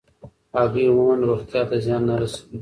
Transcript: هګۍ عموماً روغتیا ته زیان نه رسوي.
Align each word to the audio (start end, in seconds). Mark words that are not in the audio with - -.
هګۍ 0.57 0.85
عموماً 0.91 1.13
روغتیا 1.29 1.61
ته 1.69 1.75
زیان 1.85 2.01
نه 2.09 2.15
رسوي. 2.19 2.57